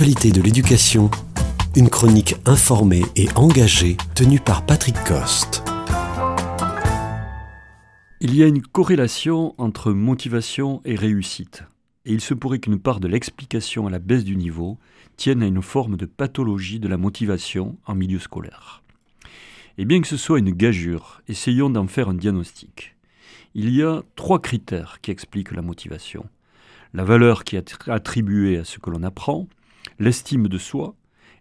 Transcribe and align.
de 0.00 0.40
l'éducation, 0.40 1.10
une 1.74 1.90
chronique 1.90 2.36
informée 2.46 3.02
et 3.16 3.26
engagée 3.34 3.96
tenue 4.14 4.38
par 4.38 4.64
Patrick 4.64 4.94
Coste. 5.02 5.64
Il 8.20 8.36
y 8.36 8.44
a 8.44 8.46
une 8.46 8.62
corrélation 8.62 9.56
entre 9.58 9.90
motivation 9.90 10.80
et 10.84 10.94
réussite, 10.94 11.64
et 12.04 12.12
il 12.12 12.20
se 12.20 12.32
pourrait 12.32 12.60
qu'une 12.60 12.78
part 12.78 13.00
de 13.00 13.08
l'explication 13.08 13.88
à 13.88 13.90
la 13.90 13.98
baisse 13.98 14.22
du 14.22 14.36
niveau 14.36 14.78
tienne 15.16 15.42
à 15.42 15.46
une 15.46 15.62
forme 15.62 15.96
de 15.96 16.06
pathologie 16.06 16.78
de 16.78 16.86
la 16.86 16.96
motivation 16.96 17.76
en 17.84 17.96
milieu 17.96 18.20
scolaire. 18.20 18.84
Et 19.78 19.84
bien 19.84 20.00
que 20.00 20.06
ce 20.06 20.16
soit 20.16 20.38
une 20.38 20.52
gageure, 20.52 21.22
essayons 21.26 21.70
d'en 21.70 21.88
faire 21.88 22.08
un 22.08 22.14
diagnostic. 22.14 22.94
Il 23.56 23.74
y 23.74 23.82
a 23.82 24.04
trois 24.14 24.40
critères 24.40 25.00
qui 25.02 25.10
expliquent 25.10 25.56
la 25.56 25.62
motivation. 25.62 26.24
La 26.94 27.02
valeur 27.02 27.42
qui 27.42 27.56
est 27.56 27.88
attribuée 27.88 28.58
à 28.58 28.64
ce 28.64 28.78
que 28.78 28.90
l'on 28.90 29.02
apprend, 29.02 29.48
l'estime 29.98 30.48
de 30.48 30.58
soi 30.58 30.94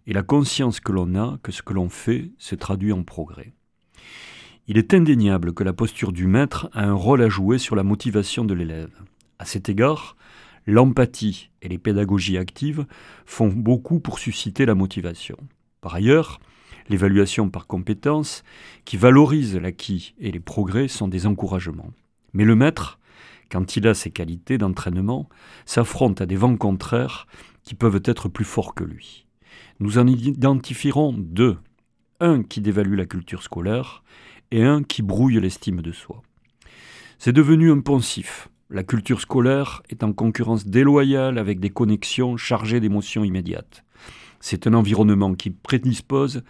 et 0.05 0.13
la 0.13 0.23
conscience 0.23 0.79
que 0.79 0.91
l'on 0.91 1.15
a 1.15 1.37
que 1.43 1.51
ce 1.51 1.61
que 1.61 1.73
l'on 1.73 1.89
fait 1.89 2.31
se 2.37 2.55
traduit 2.55 2.93
en 2.93 3.03
progrès. 3.03 3.53
Il 4.67 4.77
est 4.77 4.93
indéniable 4.93 5.53
que 5.53 5.63
la 5.63 5.73
posture 5.73 6.11
du 6.11 6.27
maître 6.27 6.69
a 6.73 6.83
un 6.83 6.93
rôle 6.93 7.21
à 7.21 7.29
jouer 7.29 7.57
sur 7.57 7.75
la 7.75 7.83
motivation 7.83 8.43
de 8.43 8.53
l'élève. 8.53 8.91
À 9.39 9.45
cet 9.45 9.69
égard, 9.69 10.17
l'empathie 10.65 11.49
et 11.61 11.69
les 11.69 11.77
pédagogies 11.77 12.37
actives 12.37 12.85
font 13.25 13.47
beaucoup 13.47 13.99
pour 13.99 14.19
susciter 14.19 14.65
la 14.65 14.75
motivation. 14.75 15.37
Par 15.79 15.95
ailleurs, 15.95 16.39
l'évaluation 16.89 17.49
par 17.49 17.67
compétences, 17.67 18.43
qui 18.83 18.97
valorise 18.97 19.55
l'acquis 19.55 20.15
et 20.19 20.31
les 20.31 20.39
progrès, 20.39 20.87
sont 20.87 21.07
des 21.07 21.27
encouragements. 21.27 21.91
Mais 22.33 22.43
le 22.43 22.55
maître, 22.55 22.99
quand 23.49 23.77
il 23.77 23.87
a 23.87 23.93
ses 23.93 24.11
qualités 24.11 24.57
d'entraînement, 24.57 25.29
s'affronte 25.65 26.19
à 26.19 26.25
des 26.25 26.35
vents 26.35 26.57
contraires 26.57 27.27
qui 27.67 27.75
peuvent 27.75 28.01
être 28.05 28.29
plus 28.29 28.45
forts 28.45 28.73
que 28.73 28.85
lui. 28.85 29.25
Nous 29.81 29.97
en 29.97 30.07
identifierons 30.07 31.11
deux. 31.11 31.57
Un 32.21 32.41
qui 32.41 32.61
dévalue 32.61 32.95
la 32.95 33.05
culture 33.05 33.43
scolaire 33.43 34.05
et 34.51 34.63
un 34.63 34.83
qui 34.83 35.01
brouille 35.01 35.41
l'estime 35.41 35.81
de 35.81 35.91
soi. 35.91 36.23
C'est 37.19 37.33
devenu 37.33 37.69
un 37.69 37.81
poncif. 37.81 38.47
La 38.69 38.83
culture 38.83 39.19
scolaire 39.19 39.83
est 39.89 40.01
en 40.05 40.13
concurrence 40.13 40.65
déloyale 40.65 41.37
avec 41.37 41.59
des 41.59 41.69
connexions 41.69 42.37
chargées 42.37 42.79
d'émotions 42.79 43.25
immédiates. 43.25 43.83
C'est 44.39 44.65
un 44.65 44.73
environnement 44.73 45.35
qui 45.35 45.49
prédispose 45.49 46.43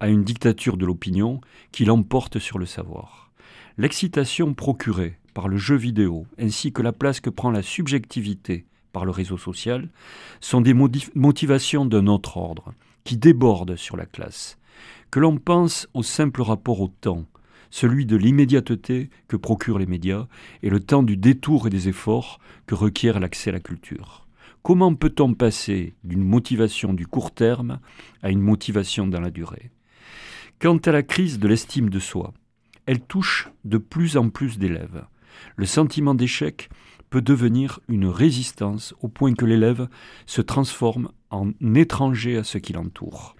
à 0.00 0.08
une 0.08 0.24
dictature 0.24 0.76
de 0.76 0.86
l'opinion 0.86 1.40
qui 1.70 1.84
l'emporte 1.84 2.40
sur 2.40 2.58
le 2.58 2.66
savoir. 2.66 3.30
L'excitation 3.78 4.54
procurée 4.54 5.20
par 5.34 5.46
le 5.46 5.56
jeu 5.56 5.76
vidéo 5.76 6.26
ainsi 6.36 6.72
que 6.72 6.82
la 6.82 6.92
place 6.92 7.20
que 7.20 7.30
prend 7.30 7.52
la 7.52 7.62
subjectivité 7.62 8.66
par 8.94 9.04
le 9.04 9.10
réseau 9.10 9.36
social 9.36 9.90
sont 10.40 10.62
des 10.62 10.72
motivations 10.72 11.84
d'un 11.84 12.06
autre 12.06 12.38
ordre, 12.38 12.72
qui 13.04 13.18
débordent 13.18 13.76
sur 13.76 13.98
la 13.98 14.06
classe. 14.06 14.56
Que 15.10 15.20
l'on 15.20 15.36
pense 15.36 15.86
au 15.92 16.02
simple 16.02 16.40
rapport 16.40 16.80
au 16.80 16.88
temps, 16.88 17.26
celui 17.70 18.06
de 18.06 18.16
l'immédiateté 18.16 19.10
que 19.28 19.36
procurent 19.36 19.80
les 19.80 19.86
médias 19.86 20.28
et 20.62 20.70
le 20.70 20.80
temps 20.80 21.02
du 21.02 21.16
détour 21.16 21.66
et 21.66 21.70
des 21.70 21.88
efforts 21.88 22.38
que 22.66 22.74
requiert 22.74 23.20
l'accès 23.20 23.50
à 23.50 23.54
la 23.54 23.60
culture. 23.60 24.26
Comment 24.62 24.94
peut-on 24.94 25.34
passer 25.34 25.94
d'une 26.04 26.24
motivation 26.24 26.94
du 26.94 27.06
court 27.06 27.34
terme 27.34 27.80
à 28.22 28.30
une 28.30 28.40
motivation 28.40 29.06
dans 29.06 29.20
la 29.20 29.30
durée? 29.30 29.70
Quant 30.60 30.78
à 30.78 30.92
la 30.92 31.02
crise 31.02 31.38
de 31.38 31.48
l'estime 31.48 31.90
de 31.90 31.98
soi, 31.98 32.32
elle 32.86 33.00
touche 33.00 33.50
de 33.64 33.76
plus 33.76 34.16
en 34.16 34.30
plus 34.30 34.58
d'élèves. 34.58 35.04
Le 35.56 35.66
sentiment 35.66 36.14
d'échec 36.14 36.70
devenir 37.20 37.80
une 37.88 38.06
résistance 38.06 38.94
au 39.00 39.08
point 39.08 39.34
que 39.34 39.44
l'élève 39.44 39.88
se 40.26 40.40
transforme 40.40 41.10
en 41.30 41.52
étranger 41.74 42.36
à 42.36 42.44
ce 42.44 42.58
qui 42.58 42.72
l'entoure. 42.72 43.36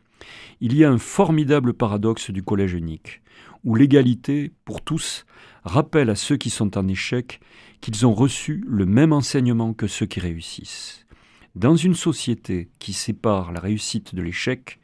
Il 0.61 0.77
y 0.77 0.85
a 0.85 0.91
un 0.91 0.99
formidable 0.99 1.75
paradoxe 1.75 2.31
du 2.31 2.43
collège 2.43 2.75
unique, 2.75 3.23
où 3.65 3.75
l'égalité 3.75 4.53
pour 4.65 4.83
tous 4.83 5.25
rappelle 5.65 6.11
à 6.11 6.15
ceux 6.15 6.37
qui 6.37 6.51
sont 6.51 6.77
en 6.77 6.87
échec 6.89 7.41
qu'ils 7.81 8.07
ont 8.07 8.15
reçu 8.15 8.65
le 8.67 8.87
même 8.87 9.13
enseignement 9.13 9.75
que 9.75 9.87
ceux 9.87 10.07
qui 10.07 10.21
réussissent. 10.21 11.07
Dans 11.55 11.77
une 11.77 11.95
société 11.95 12.69
qui 12.79 12.93
sépare 12.93 13.53
la 13.53 13.61
réussite 13.61 14.15
de 14.15 14.23
l'échec, 14.23 14.81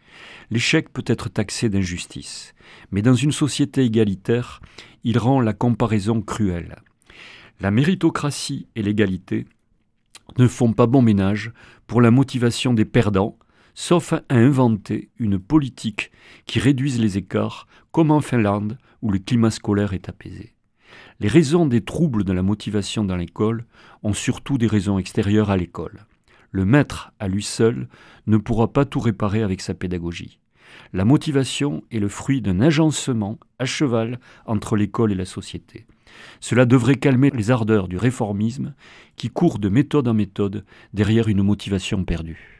l'échec 0.50 0.92
peut 0.92 1.04
être 1.06 1.28
taxé 1.28 1.68
d'injustice, 1.68 2.54
mais 2.90 3.02
dans 3.02 3.14
une 3.14 3.32
société 3.32 3.84
égalitaire, 3.84 4.60
il 5.04 5.18
rend 5.18 5.40
la 5.40 5.52
comparaison 5.52 6.20
cruelle. 6.22 6.76
La 7.60 7.70
méritocratie 7.70 8.68
et 8.74 8.82
l'égalité 8.82 9.46
ne 10.38 10.46
font 10.46 10.72
pas 10.72 10.86
bon 10.86 11.02
ménage 11.02 11.52
pour 11.86 12.00
la 12.00 12.10
motivation 12.10 12.72
des 12.72 12.86
perdants, 12.86 13.38
sauf 13.74 14.14
à 14.14 14.22
inventer 14.30 15.10
une 15.18 15.38
politique 15.38 16.10
qui 16.46 16.58
réduise 16.58 16.98
les 16.98 17.18
écarts, 17.18 17.66
comme 17.92 18.12
en 18.12 18.22
Finlande, 18.22 18.78
où 19.02 19.10
le 19.10 19.18
climat 19.18 19.50
scolaire 19.50 19.92
est 19.92 20.08
apaisé. 20.08 20.54
Les 21.20 21.28
raisons 21.28 21.66
des 21.66 21.84
troubles 21.84 22.24
de 22.24 22.32
la 22.32 22.42
motivation 22.42 23.04
dans 23.04 23.16
l'école 23.16 23.66
ont 24.02 24.14
surtout 24.14 24.56
des 24.56 24.66
raisons 24.66 24.98
extérieures 24.98 25.50
à 25.50 25.58
l'école. 25.58 26.06
Le 26.52 26.64
maître, 26.64 27.12
à 27.18 27.28
lui 27.28 27.42
seul, 27.42 27.88
ne 28.26 28.38
pourra 28.38 28.72
pas 28.72 28.86
tout 28.86 29.00
réparer 29.00 29.42
avec 29.42 29.60
sa 29.60 29.74
pédagogie. 29.74 30.40
La 30.94 31.04
motivation 31.04 31.82
est 31.90 31.98
le 31.98 32.08
fruit 32.08 32.40
d'un 32.40 32.60
agencement 32.60 33.38
à 33.58 33.66
cheval 33.66 34.18
entre 34.46 34.76
l'école 34.76 35.12
et 35.12 35.16
la 35.16 35.26
société. 35.26 35.86
Cela 36.40 36.64
devrait 36.64 36.96
calmer 36.96 37.30
les 37.30 37.50
ardeurs 37.50 37.88
du 37.88 37.96
réformisme 37.96 38.74
qui 39.16 39.28
court 39.28 39.58
de 39.58 39.68
méthode 39.68 40.08
en 40.08 40.14
méthode 40.14 40.64
derrière 40.94 41.28
une 41.28 41.42
motivation 41.42 42.04
perdue. 42.04 42.59